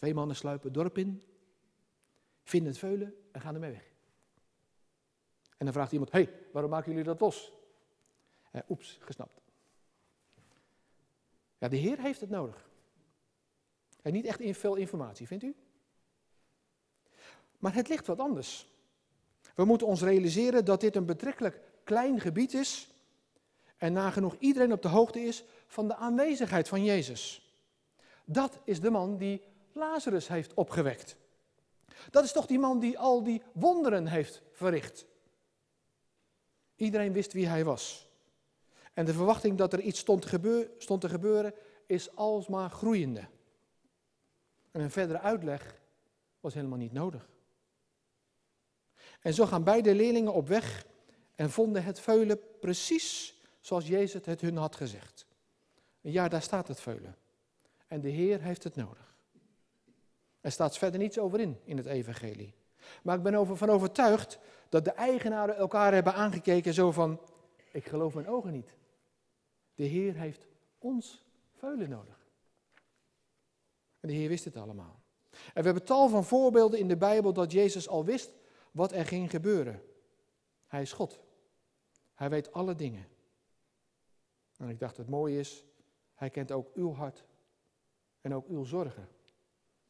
Twee 0.00 0.14
mannen 0.14 0.36
sluipen 0.36 0.64
het 0.64 0.74
dorp 0.74 0.98
in, 0.98 1.22
vinden 2.42 2.70
het 2.70 2.78
veulen 2.78 3.14
en 3.32 3.40
gaan 3.40 3.54
ermee 3.54 3.70
weg. 3.70 3.90
En 5.56 5.64
dan 5.64 5.72
vraagt 5.72 5.92
iemand, 5.92 6.12
hé, 6.12 6.22
hey, 6.22 6.32
waarom 6.52 6.70
maken 6.70 6.90
jullie 6.90 7.06
dat 7.06 7.20
los? 7.20 7.52
Eh, 8.50 8.60
oeps, 8.68 8.98
gesnapt. 9.00 9.40
Ja, 11.58 11.68
de 11.68 11.76
Heer 11.76 11.98
heeft 11.98 12.20
het 12.20 12.30
nodig. 12.30 12.70
En 14.02 14.12
niet 14.12 14.24
echt 14.24 14.58
veel 14.58 14.74
informatie, 14.74 15.26
vindt 15.26 15.44
u? 15.44 15.56
Maar 17.58 17.74
het 17.74 17.88
ligt 17.88 18.06
wat 18.06 18.18
anders. 18.18 18.66
We 19.54 19.64
moeten 19.64 19.86
ons 19.86 20.02
realiseren 20.02 20.64
dat 20.64 20.80
dit 20.80 20.96
een 20.96 21.06
betrekkelijk 21.06 21.60
klein 21.84 22.20
gebied 22.20 22.54
is 22.54 22.88
en 23.76 23.92
nagenoeg 23.92 24.36
iedereen 24.38 24.72
op 24.72 24.82
de 24.82 24.88
hoogte 24.88 25.20
is 25.20 25.44
van 25.66 25.88
de 25.88 25.96
aanwezigheid 25.96 26.68
van 26.68 26.84
Jezus. 26.84 27.54
Dat 28.24 28.60
is 28.64 28.80
de 28.80 28.90
man 28.90 29.16
die 29.16 29.48
Lazarus 29.80 30.28
heeft 30.28 30.54
opgewekt. 30.54 31.16
Dat 32.10 32.24
is 32.24 32.32
toch 32.32 32.46
die 32.46 32.58
man 32.58 32.78
die 32.78 32.98
al 32.98 33.22
die 33.22 33.42
wonderen 33.52 34.06
heeft 34.06 34.42
verricht. 34.52 35.06
Iedereen 36.76 37.12
wist 37.12 37.32
wie 37.32 37.46
hij 37.46 37.64
was. 37.64 38.08
En 38.94 39.04
de 39.04 39.12
verwachting 39.12 39.58
dat 39.58 39.72
er 39.72 39.80
iets 39.80 40.00
stond 40.00 40.22
te, 40.22 40.28
gebeuren, 40.28 40.70
stond 40.78 41.00
te 41.00 41.08
gebeuren 41.08 41.54
is 41.86 42.16
alsmaar 42.16 42.70
groeiende. 42.70 43.28
En 44.70 44.80
een 44.80 44.90
verdere 44.90 45.20
uitleg 45.20 45.80
was 46.40 46.54
helemaal 46.54 46.78
niet 46.78 46.92
nodig. 46.92 47.28
En 49.20 49.34
zo 49.34 49.46
gaan 49.46 49.64
beide 49.64 49.94
leerlingen 49.94 50.32
op 50.32 50.48
weg 50.48 50.86
en 51.34 51.50
vonden 51.50 51.84
het 51.84 52.00
veulen 52.00 52.40
precies 52.60 53.38
zoals 53.60 53.86
Jezus 53.86 54.26
het 54.26 54.40
hun 54.40 54.56
had 54.56 54.76
gezegd. 54.76 55.26
Ja, 56.00 56.28
daar 56.28 56.42
staat 56.42 56.68
het 56.68 56.80
veulen. 56.80 57.16
En 57.86 58.00
de 58.00 58.08
Heer 58.08 58.42
heeft 58.42 58.64
het 58.64 58.76
nodig. 58.76 59.09
Er 60.40 60.52
staat 60.52 60.78
verder 60.78 61.00
niets 61.00 61.18
over 61.18 61.40
in, 61.40 61.60
in 61.64 61.76
het 61.76 61.86
evangelie. 61.86 62.54
Maar 63.02 63.16
ik 63.16 63.22
ben 63.22 63.34
ervan 63.34 63.70
overtuigd 63.70 64.38
dat 64.68 64.84
de 64.84 64.90
eigenaren 64.90 65.56
elkaar 65.56 65.92
hebben 65.92 66.14
aangekeken 66.14 66.74
zo 66.74 66.92
van, 66.92 67.20
ik 67.72 67.86
geloof 67.86 68.14
mijn 68.14 68.28
ogen 68.28 68.52
niet. 68.52 68.76
De 69.74 69.84
Heer 69.84 70.14
heeft 70.14 70.46
ons 70.78 71.24
veulen 71.52 71.90
nodig. 71.90 72.26
En 74.00 74.08
de 74.08 74.14
Heer 74.14 74.28
wist 74.28 74.44
het 74.44 74.56
allemaal. 74.56 75.00
En 75.30 75.38
we 75.54 75.62
hebben 75.62 75.84
tal 75.84 76.08
van 76.08 76.24
voorbeelden 76.24 76.78
in 76.78 76.88
de 76.88 76.96
Bijbel 76.96 77.32
dat 77.32 77.52
Jezus 77.52 77.88
al 77.88 78.04
wist 78.04 78.32
wat 78.70 78.92
er 78.92 79.06
ging 79.06 79.30
gebeuren. 79.30 79.82
Hij 80.66 80.82
is 80.82 80.92
God. 80.92 81.20
Hij 82.14 82.30
weet 82.30 82.52
alle 82.52 82.74
dingen. 82.74 83.06
En 84.56 84.68
ik 84.68 84.78
dacht, 84.78 84.96
het 84.96 85.08
mooie 85.08 85.38
is, 85.38 85.64
hij 86.14 86.30
kent 86.30 86.52
ook 86.52 86.74
uw 86.74 86.92
hart 86.92 87.24
en 88.20 88.34
ook 88.34 88.48
uw 88.48 88.64
zorgen. 88.64 89.08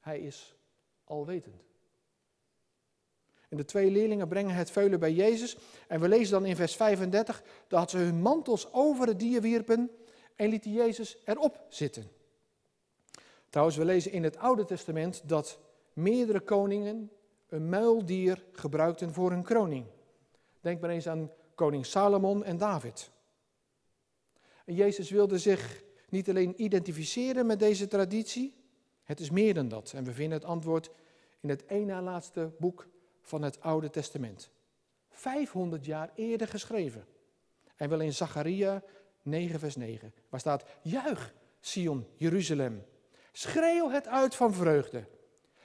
Hij 0.00 0.21
is 0.21 0.57
alwetend. 1.04 1.62
En 3.49 3.57
de 3.57 3.64
twee 3.64 3.90
leerlingen 3.90 4.28
brengen 4.28 4.54
het 4.54 4.71
veulen 4.71 5.00
bij 5.00 5.12
Jezus. 5.12 5.57
En 5.88 6.00
we 6.00 6.09
lezen 6.09 6.33
dan 6.33 6.47
in 6.47 6.57
vers 6.57 6.76
35 6.76 7.42
dat 7.69 7.90
ze 7.90 7.97
hun 7.97 8.21
mantels 8.21 8.73
over 8.73 9.07
het 9.07 9.19
dier 9.19 9.40
wierpen 9.40 9.90
en 10.37 10.49
lieten 10.49 10.73
Jezus 10.73 11.16
erop 11.25 11.64
zitten. 11.69 12.11
Trouwens, 13.49 13.76
we 13.76 13.85
lezen 13.85 14.12
in 14.12 14.23
het 14.23 14.37
Oude 14.37 14.64
Testament 14.64 15.28
dat 15.28 15.59
meerdere 15.92 16.40
koningen 16.40 17.11
een 17.49 17.69
muildier 17.69 18.45
gebruikten 18.52 19.12
voor 19.12 19.30
hun 19.30 19.42
kroning. 19.42 19.87
Denk 20.61 20.80
maar 20.80 20.90
eens 20.90 21.09
aan 21.09 21.30
koning 21.54 21.87
Salomon 21.87 22.45
en 22.45 22.59
David. 22.59 23.11
En 24.64 24.75
Jezus 24.75 25.11
wilde 25.11 25.38
zich 25.38 25.83
niet 26.09 26.28
alleen 26.28 26.62
identificeren 26.62 27.47
met 27.47 27.59
deze 27.59 27.88
traditie, 27.88 28.60
het 29.11 29.21
is 29.21 29.31
meer 29.31 29.55
dan 29.55 29.69
dat. 29.69 29.93
En 29.93 30.05
we 30.05 30.12
vinden 30.12 30.38
het 30.38 30.49
antwoord 30.49 30.90
in 31.40 31.49
het 31.49 31.67
één 31.67 31.87
na 31.87 32.02
laatste 32.02 32.52
boek 32.59 32.88
van 33.21 33.43
het 33.43 33.61
Oude 33.61 33.90
Testament. 33.90 34.50
500 35.09 35.85
jaar 35.85 36.11
eerder 36.14 36.49
geschreven. 36.49 37.07
En 37.76 37.88
wel 37.88 38.00
in 38.00 38.12
Zacharia 38.12 38.83
9, 39.23 39.59
vers 39.59 39.76
9, 39.76 40.14
waar 40.29 40.40
staat: 40.40 40.64
Juich, 40.83 41.35
Sion, 41.61 42.07
Jeruzalem. 42.17 42.85
Schreeuw 43.33 43.90
het 43.90 44.09
uit 44.09 44.35
van 44.35 44.55
vreugde. 44.55 45.05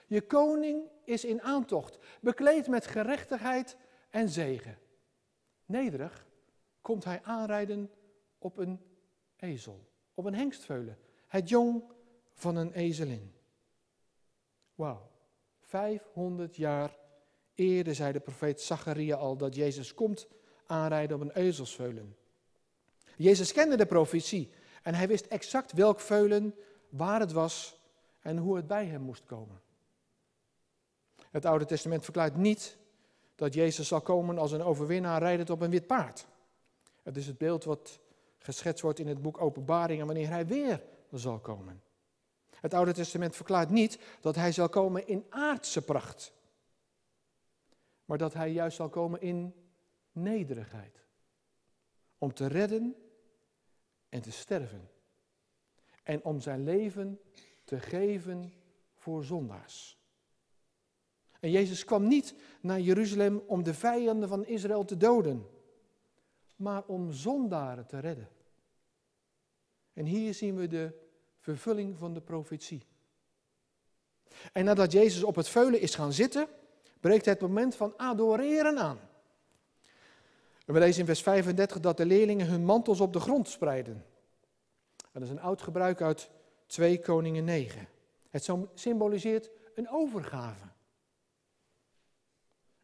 Je 0.07 0.21
koning 0.21 0.83
is 1.03 1.25
in 1.25 1.41
aantocht, 1.41 1.97
bekleed 2.21 2.67
met 2.67 2.87
gerechtigheid 2.87 3.77
en 4.09 4.29
zegen. 4.29 4.77
Nederig 5.65 6.25
komt 6.81 7.03
hij 7.03 7.19
aanrijden 7.23 7.91
op 8.37 8.57
een 8.57 8.79
ezel, 9.35 9.89
op 10.13 10.25
een 10.25 10.35
hengstveulen, 10.35 10.97
het 11.27 11.49
jong 11.49 11.93
van 12.35 12.55
een 12.55 12.73
ezelin. 12.73 13.33
Wauw, 14.75 15.09
500 15.61 16.55
jaar 16.55 16.97
eerder 17.53 17.95
zei 17.95 18.13
de 18.13 18.19
profeet 18.19 18.61
Zacharia 18.61 19.15
al 19.15 19.37
dat 19.37 19.55
Jezus 19.55 19.93
komt 19.93 20.27
aanrijden 20.65 21.15
op 21.15 21.21
een 21.21 21.35
ezelsveulen. 21.35 22.15
Jezus 23.17 23.51
kende 23.51 23.77
de 23.77 23.85
profetie 23.85 24.51
en 24.83 24.93
hij 24.93 25.07
wist 25.07 25.25
exact 25.25 25.71
welk 25.71 25.99
veulen, 25.99 26.55
waar 26.89 27.19
het 27.19 27.31
was 27.31 27.79
en 28.19 28.37
hoe 28.37 28.55
het 28.55 28.67
bij 28.67 28.85
hem 28.85 29.01
moest 29.01 29.25
komen. 29.25 29.61
Het 31.31 31.45
Oude 31.45 31.65
Testament 31.65 32.03
verklaart 32.03 32.35
niet 32.35 32.77
dat 33.35 33.53
Jezus 33.53 33.87
zal 33.87 34.01
komen 34.01 34.37
als 34.37 34.51
een 34.51 34.63
overwinnaar 34.63 35.21
rijdend 35.21 35.49
op 35.49 35.61
een 35.61 35.69
wit 35.69 35.87
paard. 35.87 36.27
Het 37.03 37.17
is 37.17 37.27
het 37.27 37.37
beeld 37.37 37.63
wat 37.63 37.99
geschetst 38.37 38.81
wordt 38.81 38.99
in 38.99 39.07
het 39.07 39.21
boek 39.21 39.41
Openbaringen 39.41 40.05
wanneer 40.05 40.29
hij 40.29 40.47
weer 40.47 40.83
zal 41.11 41.39
komen. 41.39 41.81
Het 42.61 42.73
Oude 42.73 42.93
Testament 42.93 43.35
verklaart 43.35 43.69
niet 43.69 43.99
dat 44.21 44.35
hij 44.35 44.51
zal 44.51 44.69
komen 44.69 45.07
in 45.07 45.25
aardse 45.29 45.81
pracht, 45.81 46.33
maar 48.05 48.17
dat 48.17 48.33
hij 48.33 48.51
juist 48.51 48.75
zal 48.75 48.89
komen 48.89 49.21
in 49.21 49.53
nederigheid. 50.11 51.03
Om 52.17 52.33
te 52.33 52.47
redden 52.47 52.95
en 54.09 54.21
te 54.21 54.31
sterven. 54.31 54.89
En 56.03 56.23
om 56.23 56.41
zijn 56.41 56.63
leven 56.63 57.19
te 57.63 57.79
geven 57.79 58.53
voor 58.95 59.23
zondaars. 59.23 59.97
En 61.39 61.51
Jezus 61.51 61.85
kwam 61.85 62.07
niet 62.07 62.35
naar 62.61 62.79
Jeruzalem 62.79 63.43
om 63.47 63.63
de 63.63 63.73
vijanden 63.73 64.29
van 64.29 64.45
Israël 64.45 64.85
te 64.85 64.97
doden, 64.97 65.45
maar 66.55 66.83
om 66.85 67.11
zondaren 67.11 67.87
te 67.87 67.99
redden. 67.99 68.29
En 69.93 70.05
hier 70.05 70.33
zien 70.33 70.55
we 70.55 70.67
de 70.67 71.04
vervulling 71.45 71.97
van 71.97 72.13
de 72.13 72.21
profetie. 72.21 72.85
En 74.51 74.65
nadat 74.65 74.91
Jezus 74.91 75.23
op 75.23 75.35
het 75.35 75.49
veulen 75.49 75.81
is 75.81 75.95
gaan 75.95 76.13
zitten, 76.13 76.47
breekt 76.99 77.25
het 77.25 77.41
moment 77.41 77.75
van 77.75 77.93
adoreren 77.97 78.77
aan. 78.77 78.99
we 80.65 80.79
lezen 80.79 80.99
in 80.99 81.05
vers 81.05 81.21
35 81.21 81.79
dat 81.79 81.97
de 81.97 82.05
leerlingen 82.05 82.47
hun 82.47 82.65
mantels 82.65 82.99
op 82.99 83.13
de 83.13 83.19
grond 83.19 83.49
spreiden. 83.49 84.05
Dat 85.11 85.21
is 85.21 85.29
een 85.29 85.39
oud 85.39 85.61
gebruik 85.61 86.01
uit 86.01 86.29
2 86.65 86.99
Koningen 86.99 87.43
9. 87.43 87.87
Het 88.29 88.49
symboliseert 88.73 89.49
een 89.75 89.89
overgave. 89.89 90.65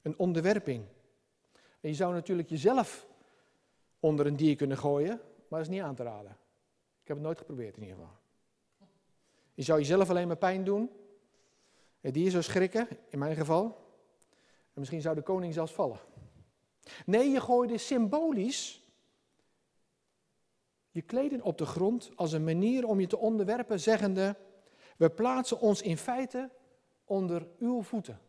Een 0.01 0.18
onderwerping. 0.18 0.86
En 1.80 1.89
je 1.89 1.96
zou 1.96 2.13
natuurlijk 2.13 2.50
jezelf 2.50 3.08
onder 4.00 4.25
een 4.25 4.36
dier 4.36 4.56
kunnen 4.56 4.77
gooien, 4.77 5.22
maar 5.48 5.60
dat 5.60 5.70
is 5.70 5.75
niet 5.75 5.82
aan 5.82 5.96
te 5.96 6.03
raden. 6.03 6.38
Ik 7.01 7.08
heb 7.08 7.18
het 7.18 7.25
nooit 7.25 7.38
geprobeerd 7.38 7.75
in 7.75 7.82
ieder 7.82 7.98
geval. 7.98 8.20
Je 9.53 9.63
zou 9.63 9.79
jezelf 9.79 10.10
alleen 10.10 10.27
maar 10.27 10.38
pijn 10.38 10.63
doen. 10.63 10.89
Het 12.00 12.13
dier 12.13 12.31
zou 12.31 12.43
schrikken, 12.43 12.88
in 13.10 13.20
mijn 13.20 13.36
geval. 13.36 13.63
En 14.74 14.79
misschien 14.79 15.01
zou 15.01 15.15
de 15.15 15.22
koning 15.22 15.53
zelfs 15.53 15.74
vallen. 15.74 16.00
Nee, 17.05 17.29
je 17.29 17.41
gooide 17.41 17.77
symbolisch 17.77 18.81
je 20.91 21.01
kleden 21.01 21.41
op 21.41 21.58
de 21.58 21.65
grond 21.65 22.12
als 22.15 22.31
een 22.31 22.43
manier 22.43 22.86
om 22.86 23.00
je 23.00 23.08
te 23.08 23.17
onderwerpen, 23.17 23.79
zeggende: 23.79 24.36
We 24.98 25.10
plaatsen 25.10 25.60
ons 25.60 25.81
in 25.81 25.98
feite 25.98 26.50
onder 27.05 27.48
uw 27.60 27.81
voeten. 27.81 28.20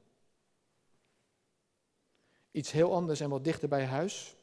Iets 2.50 2.70
heel 2.70 2.94
anders 2.94 3.20
en 3.20 3.30
wat 3.30 3.44
dichter 3.44 3.68
bij 3.68 3.84
huis. 3.84 4.36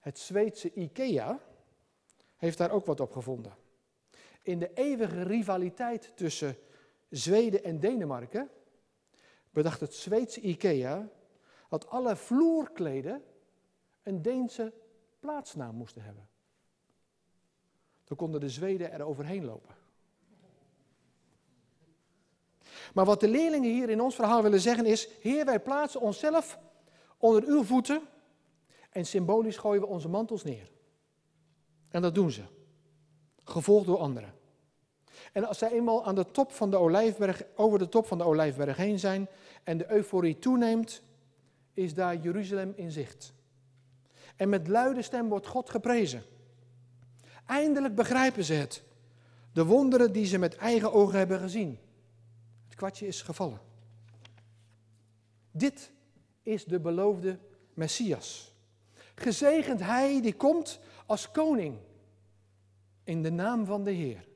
Het 0.00 0.18
Zweedse 0.18 0.72
IKEA 0.72 1.40
heeft 2.36 2.58
daar 2.58 2.70
ook 2.70 2.86
wat 2.86 3.00
op 3.00 3.12
gevonden. 3.12 3.56
In 4.44 4.58
de 4.58 4.70
eeuwige 4.74 5.22
rivaliteit 5.22 6.12
tussen 6.14 6.56
Zweden 7.10 7.64
en 7.64 7.80
Denemarken 7.80 8.50
bedacht 9.50 9.80
het 9.80 9.94
Zweedse 9.94 10.40
IKEA 10.40 11.08
dat 11.68 11.88
alle 11.88 12.16
vloerkleden 12.16 13.22
een 14.02 14.22
Deense 14.22 14.72
plaatsnaam 15.20 15.74
moesten 15.74 16.02
hebben. 16.02 16.28
Dan 18.04 18.16
konden 18.16 18.40
de 18.40 18.48
Zweden 18.48 18.92
er 18.92 19.02
overheen 19.02 19.44
lopen. 19.44 19.74
Maar 22.94 23.04
wat 23.04 23.20
de 23.20 23.28
leerlingen 23.28 23.70
hier 23.70 23.90
in 23.90 24.00
ons 24.00 24.14
verhaal 24.14 24.42
willen 24.42 24.60
zeggen 24.60 24.86
is: 24.86 25.08
Heer, 25.20 25.44
wij 25.44 25.60
plaatsen 25.60 26.00
onszelf 26.00 26.58
onder 27.16 27.44
uw 27.44 27.64
voeten 27.64 28.02
en 28.90 29.06
symbolisch 29.06 29.56
gooien 29.56 29.80
we 29.80 29.86
onze 29.86 30.08
mantels 30.08 30.44
neer. 30.44 30.70
En 31.88 32.02
dat 32.02 32.14
doen 32.14 32.30
ze, 32.30 32.42
gevolgd 33.44 33.86
door 33.86 33.98
anderen. 33.98 34.32
En 35.32 35.44
als 35.44 35.58
zij 35.58 35.70
eenmaal 35.70 36.04
aan 36.04 36.14
de 36.14 36.30
top 36.30 36.52
van 36.52 36.70
de 36.70 36.76
olijfberg, 36.76 37.42
over 37.54 37.78
de 37.78 37.88
top 37.88 38.06
van 38.06 38.18
de 38.18 38.24
olijfberg 38.24 38.76
heen 38.76 38.98
zijn 38.98 39.28
en 39.64 39.78
de 39.78 39.90
euforie 39.90 40.38
toeneemt, 40.38 41.02
is 41.72 41.94
daar 41.94 42.16
Jeruzalem 42.16 42.72
in 42.76 42.90
zicht. 42.90 43.32
En 44.36 44.48
met 44.48 44.68
luide 44.68 45.02
stem 45.02 45.28
wordt 45.28 45.46
God 45.46 45.70
geprezen. 45.70 46.22
Eindelijk 47.46 47.94
begrijpen 47.94 48.44
ze 48.44 48.52
het. 48.52 48.82
De 49.52 49.64
wonderen 49.64 50.12
die 50.12 50.26
ze 50.26 50.38
met 50.38 50.56
eigen 50.56 50.92
ogen 50.92 51.18
hebben 51.18 51.38
gezien. 51.38 51.78
Het 52.64 52.74
kwartje 52.74 53.06
is 53.06 53.22
gevallen. 53.22 53.60
Dit 55.50 55.92
is 56.42 56.64
de 56.64 56.80
beloofde 56.80 57.38
Messias. 57.74 58.54
Gezegend 59.14 59.80
hij 59.80 60.20
die 60.20 60.34
komt 60.34 60.80
als 61.06 61.30
koning 61.30 61.78
in 63.04 63.22
de 63.22 63.30
naam 63.30 63.66
van 63.66 63.84
de 63.84 63.90
Heer. 63.90 64.28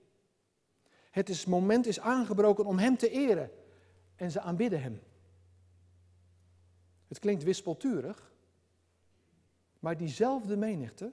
Het 1.11 1.29
is, 1.29 1.45
moment 1.45 1.87
is 1.87 2.01
aangebroken 2.01 2.65
om 2.65 2.79
hem 2.79 2.97
te 2.97 3.11
eren 3.11 3.51
en 4.17 4.31
ze 4.31 4.41
aanbidden 4.41 4.83
hem. 4.83 5.03
Het 7.09 7.19
klinkt 7.19 7.43
wispelturig, 7.43 8.33
maar 9.79 9.97
diezelfde 9.97 10.57
menigte 10.57 11.13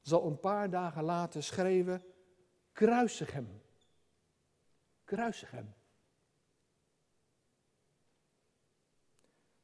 zal 0.00 0.26
een 0.26 0.40
paar 0.40 0.70
dagen 0.70 1.02
later 1.02 1.42
schreeuwen, 1.42 2.02
kruisig 2.72 3.32
hem. 3.32 3.62
Kruisig 5.04 5.50
hem. 5.50 5.74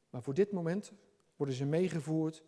Maar 0.09 0.21
voor 0.21 0.33
dit 0.33 0.51
moment 0.51 0.91
worden 1.35 1.55
ze 1.55 1.65
meegevoerd 1.65 2.43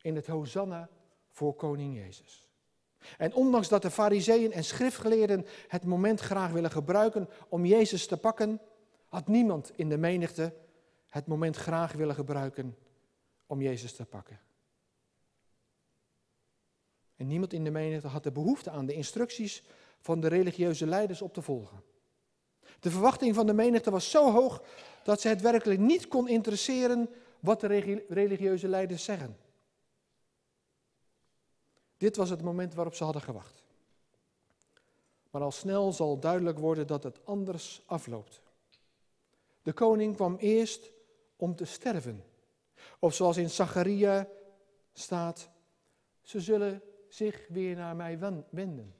in 0.00 0.14
het 0.14 0.26
Hosanna 0.26 0.88
voor 1.28 1.54
koning 1.54 1.94
Jezus. 1.94 2.49
En 3.18 3.34
ondanks 3.34 3.68
dat 3.68 3.82
de 3.82 3.90
fariseeën 3.90 4.52
en 4.52 4.64
schriftgeleerden 4.64 5.46
het 5.68 5.84
moment 5.84 6.20
graag 6.20 6.50
willen 6.50 6.70
gebruiken 6.70 7.28
om 7.48 7.64
Jezus 7.64 8.06
te 8.06 8.16
pakken, 8.16 8.60
had 9.08 9.26
niemand 9.26 9.72
in 9.76 9.88
de 9.88 9.98
menigte 9.98 10.54
het 11.08 11.26
moment 11.26 11.56
graag 11.56 11.92
willen 11.92 12.14
gebruiken 12.14 12.76
om 13.46 13.62
Jezus 13.62 13.92
te 13.92 14.04
pakken. 14.04 14.40
En 17.16 17.26
niemand 17.26 17.52
in 17.52 17.64
de 17.64 17.70
menigte 17.70 18.08
had 18.08 18.22
de 18.22 18.32
behoefte 18.32 18.70
aan 18.70 18.86
de 18.86 18.92
instructies 18.92 19.62
van 20.00 20.20
de 20.20 20.28
religieuze 20.28 20.86
leiders 20.86 21.22
op 21.22 21.34
te 21.34 21.42
volgen. 21.42 21.82
De 22.80 22.90
verwachting 22.90 23.34
van 23.34 23.46
de 23.46 23.52
menigte 23.52 23.90
was 23.90 24.10
zo 24.10 24.32
hoog 24.32 24.62
dat 25.02 25.20
ze 25.20 25.28
het 25.28 25.40
werkelijk 25.40 25.80
niet 25.80 26.08
kon 26.08 26.28
interesseren 26.28 27.08
wat 27.40 27.60
de 27.60 27.66
religieuze 28.08 28.68
leiders 28.68 29.04
zeggen. 29.04 29.36
Dit 32.00 32.16
was 32.16 32.30
het 32.30 32.42
moment 32.42 32.74
waarop 32.74 32.94
ze 32.94 33.04
hadden 33.04 33.22
gewacht. 33.22 33.64
Maar 35.30 35.42
al 35.42 35.50
snel 35.50 35.92
zal 35.92 36.18
duidelijk 36.18 36.58
worden 36.58 36.86
dat 36.86 37.02
het 37.02 37.26
anders 37.26 37.82
afloopt. 37.86 38.42
De 39.62 39.72
koning 39.72 40.14
kwam 40.14 40.36
eerst 40.36 40.92
om 41.36 41.56
te 41.56 41.64
sterven. 41.64 42.24
Of 42.98 43.14
zoals 43.14 43.36
in 43.36 43.50
Zacharia 43.50 44.28
staat, 44.92 45.50
ze 46.22 46.40
zullen 46.40 46.82
zich 47.08 47.48
weer 47.48 47.76
naar 47.76 47.96
mij 47.96 48.18
wenden. 48.50 48.94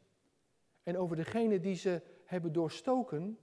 En 0.82 0.98
over 0.98 1.16
degene 1.16 1.60
die 1.60 1.76
ze 1.76 2.02
hebben 2.24 2.52
doorstoken, 2.52 3.38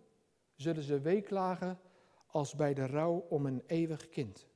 zullen 0.55 0.83
ze 0.83 0.99
weeklagen 0.99 1.79
als 2.27 2.55
bij 2.55 2.73
de 2.73 2.85
rouw 2.85 3.25
om 3.29 3.45
een 3.45 3.63
eeuwig 3.65 4.09
kind. 4.09 4.47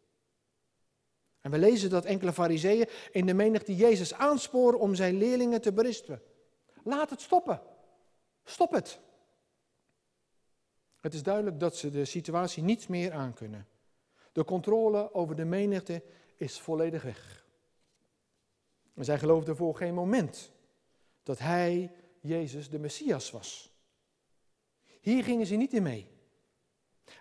En 1.42 1.52
we 1.52 1.58
lezen 1.58 1.90
dat 1.90 2.06
enkele 2.06 2.34
fariseeën 2.34 2.90
in 3.12 3.26
de 3.26 3.34
menigte 3.34 3.76
Jezus 3.76 4.14
aansporen 4.14 4.80
om 4.80 4.96
zijn 4.96 5.18
leerlingen 5.18 5.62
te 5.62 5.74
berispen. 5.74 6.22
Laat 6.84 7.10
het 7.10 7.22
stoppen. 7.22 7.62
Stop 8.44 8.72
het. 8.72 9.00
Het 11.00 11.14
is 11.14 11.24
duidelijk 11.24 11.60
dat 11.60 11.76
ze 11.76 11.90
de 11.90 12.06
situatie 12.06 12.64
niet 12.64 12.90
meer 12.90 13.12
aankunnen. 13.12 13.68
De 14.32 14.44
controle 14.44 15.14
over 15.14 15.36
de 15.36 15.46
menigte 15.46 16.04
is 16.36 16.60
volledig 16.60 17.04
weg. 17.04 17.46
En 18.94 19.06
zij 19.06 19.20
geloofden 19.20 19.56
voor 19.56 19.76
geen 19.76 19.94
moment 19.94 20.52
dat 21.24 21.40
hij, 21.40 21.92
Jezus, 22.20 22.70
de 22.70 22.80
Messias 22.80 23.32
was. 23.32 23.72
Hier 25.02 25.24
gingen 25.24 25.46
ze 25.46 25.56
niet 25.56 25.74
in 25.74 25.84
mee. 25.84 26.08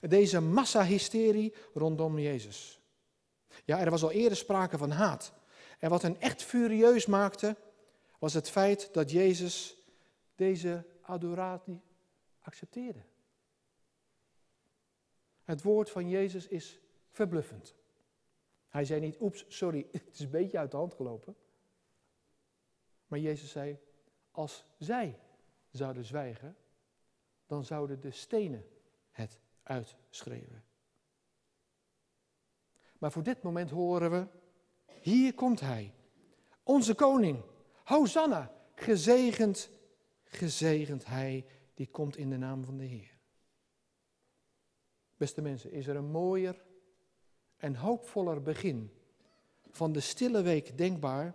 Deze 0.01 0.41
massahysterie 0.41 1.55
rondom 1.75 2.19
Jezus. 2.19 2.80
Ja, 3.65 3.79
er 3.79 3.91
was 3.91 4.03
al 4.03 4.11
eerder 4.11 4.37
sprake 4.37 4.79
van 4.79 4.91
haat. 4.91 5.33
En 5.79 5.91
wat 5.91 6.03
hen 6.03 6.21
echt 6.21 6.43
furieus 6.43 7.07
maakte, 7.07 7.57
was 8.19 8.35
het 8.35 8.51
feit 8.51 8.95
dat 8.95 9.11
Jezus 9.11 9.77
deze 10.35 10.85
adoratie 11.01 11.81
accepteerde. 12.41 13.03
Het 15.43 15.63
woord 15.63 15.91
van 15.91 16.09
Jezus 16.09 16.47
is 16.47 16.81
verbluffend. 17.11 17.75
Hij 18.69 18.85
zei 18.85 19.01
niet, 19.01 19.21
oeps, 19.21 19.45
sorry, 19.49 19.87
het 19.93 20.09
is 20.13 20.21
een 20.21 20.31
beetje 20.31 20.59
uit 20.59 20.71
de 20.71 20.77
hand 20.77 20.95
gelopen. 20.95 21.37
Maar 23.07 23.19
Jezus 23.19 23.51
zei, 23.51 23.79
als 24.31 24.65
zij 24.79 25.19
zouden 25.71 26.05
zwijgen, 26.05 26.57
dan 27.47 27.65
zouden 27.65 28.01
de 28.01 28.11
stenen 28.11 28.67
het 29.11 29.39
uitschreeuwen. 29.63 30.65
Maar 33.01 33.13
voor 33.13 33.23
dit 33.23 33.43
moment 33.43 33.71
horen 33.71 34.11
we, 34.11 34.27
hier 35.01 35.35
komt 35.35 35.61
hij, 35.61 35.95
onze 36.63 36.95
koning, 36.95 37.43
Hosanna, 37.85 38.55
gezegend, 38.75 39.71
gezegend 40.25 41.07
hij 41.07 41.47
die 41.75 41.87
komt 41.87 42.17
in 42.17 42.31
de 42.31 42.37
naam 42.37 42.65
van 42.65 42.77
de 42.77 42.85
Heer. 42.85 43.19
Beste 45.17 45.43
mensen, 45.43 45.73
is 45.73 45.87
er 45.87 45.97
een 45.97 46.11
mooier 46.11 46.63
en 47.57 47.75
hoopvoller 47.75 48.43
begin 48.43 48.91
van 49.71 49.93
de 49.93 50.01
stille 50.01 50.43
week 50.43 50.79
denkbaar 50.79 51.35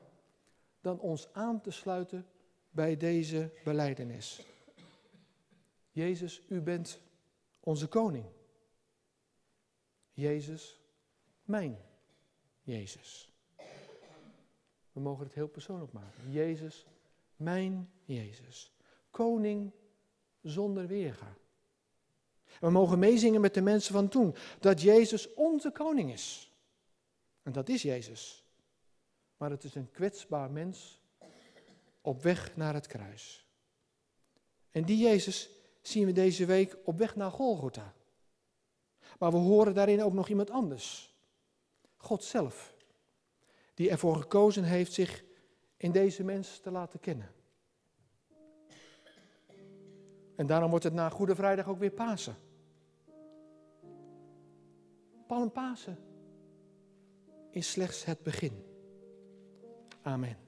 dan 0.82 0.99
ons 0.99 1.34
aan 1.34 1.62
te 1.62 1.71
sluiten 1.71 2.28
bij 2.69 2.97
deze 2.97 3.51
beleidenis. 3.63 4.45
Jezus, 5.91 6.41
u 6.47 6.62
bent 6.62 7.01
onze 7.60 7.88
koning. 7.88 8.25
Jezus, 10.12 10.85
mijn 11.45 11.77
Jezus. 12.62 13.29
We 14.91 14.99
mogen 14.99 15.25
het 15.25 15.34
heel 15.34 15.47
persoonlijk 15.47 15.91
maken. 15.91 16.31
Jezus, 16.31 16.86
mijn 17.36 17.89
Jezus. 18.05 18.73
Koning 19.12 19.71
zonder 20.41 20.88
weerga. 20.88 21.38
We 22.60 22.69
mogen 22.69 22.99
meezingen 22.99 23.41
met 23.41 23.53
de 23.53 23.62
mensen 23.62 23.93
van 23.93 24.08
toen 24.08 24.36
dat 24.60 24.81
Jezus 24.81 25.34
onze 25.34 25.71
koning 25.71 26.12
is. 26.12 26.53
En 27.43 27.51
dat 27.51 27.69
is 27.69 27.81
Jezus. 27.81 28.43
Maar 29.38 29.49
het 29.49 29.63
is 29.63 29.75
een 29.75 29.91
kwetsbaar 29.91 30.51
mens 30.51 31.01
op 32.01 32.23
weg 32.23 32.55
naar 32.55 32.73
het 32.73 32.88
kruis. 32.88 33.47
En 34.71 34.86
die 34.86 34.97
Jezus 34.97 35.49
zien 35.81 36.05
we 36.05 36.12
deze 36.12 36.45
week 36.45 36.77
op 36.84 36.97
weg 36.97 37.15
naar 37.15 37.31
Golgotha. 37.31 37.93
Maar 39.19 39.31
we 39.31 39.38
horen 39.38 39.73
daarin 39.73 40.03
ook 40.03 40.13
nog 40.13 40.29
iemand 40.29 40.49
anders. 40.49 41.14
God 42.05 42.23
zelf. 42.23 42.73
die 43.73 43.89
ervoor 43.89 44.15
gekozen 44.15 44.63
heeft 44.63 44.93
zich 44.93 45.23
in 45.77 45.91
deze 45.91 46.23
mens 46.23 46.59
te 46.59 46.71
laten 46.71 46.99
kennen. 46.99 47.31
En 50.35 50.47
daarom 50.47 50.69
wordt 50.69 50.83
het 50.83 50.93
na 50.93 51.09
Goede 51.09 51.35
Vrijdag 51.35 51.67
ook 51.67 51.79
weer 51.79 51.91
Pasen. 51.91 52.35
Palmpasen 55.27 55.97
is 57.51 57.71
slechts 57.71 58.05
het 58.05 58.23
begin. 58.23 58.63
Amen. 60.01 60.44